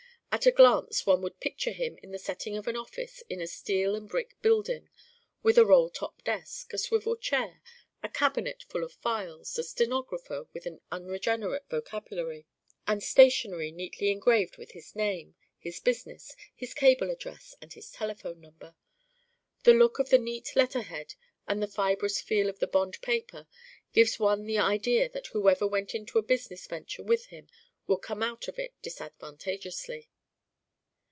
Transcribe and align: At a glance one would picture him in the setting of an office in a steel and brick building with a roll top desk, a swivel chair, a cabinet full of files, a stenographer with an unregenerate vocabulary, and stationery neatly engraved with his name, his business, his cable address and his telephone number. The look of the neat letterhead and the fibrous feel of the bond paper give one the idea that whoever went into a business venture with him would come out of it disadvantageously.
At 0.33 0.45
a 0.45 0.51
glance 0.51 1.05
one 1.05 1.21
would 1.23 1.41
picture 1.41 1.73
him 1.73 1.99
in 2.01 2.11
the 2.13 2.17
setting 2.17 2.55
of 2.55 2.65
an 2.65 2.77
office 2.77 3.21
in 3.29 3.41
a 3.41 3.47
steel 3.47 3.95
and 3.95 4.07
brick 4.07 4.41
building 4.41 4.87
with 5.43 5.57
a 5.57 5.65
roll 5.65 5.89
top 5.89 6.23
desk, 6.23 6.71
a 6.71 6.77
swivel 6.77 7.17
chair, 7.17 7.61
a 8.01 8.07
cabinet 8.07 8.63
full 8.69 8.85
of 8.85 8.93
files, 8.93 9.59
a 9.59 9.63
stenographer 9.63 10.47
with 10.53 10.65
an 10.65 10.79
unregenerate 10.89 11.69
vocabulary, 11.69 12.45
and 12.87 13.03
stationery 13.03 13.71
neatly 13.71 14.09
engraved 14.09 14.55
with 14.55 14.71
his 14.71 14.95
name, 14.95 15.35
his 15.57 15.81
business, 15.81 16.33
his 16.55 16.73
cable 16.73 17.11
address 17.11 17.53
and 17.61 17.73
his 17.73 17.91
telephone 17.91 18.39
number. 18.39 18.73
The 19.63 19.73
look 19.73 19.99
of 19.99 20.11
the 20.11 20.17
neat 20.17 20.55
letterhead 20.55 21.15
and 21.45 21.61
the 21.61 21.67
fibrous 21.67 22.21
feel 22.21 22.47
of 22.47 22.59
the 22.59 22.67
bond 22.67 23.01
paper 23.01 23.47
give 23.91 24.09
one 24.17 24.45
the 24.45 24.59
idea 24.59 25.09
that 25.09 25.27
whoever 25.27 25.67
went 25.67 25.93
into 25.93 26.17
a 26.17 26.21
business 26.23 26.67
venture 26.67 27.03
with 27.03 27.25
him 27.27 27.49
would 27.85 27.97
come 28.01 28.23
out 28.23 28.47
of 28.47 28.57
it 28.57 28.73
disadvantageously. 28.81 30.07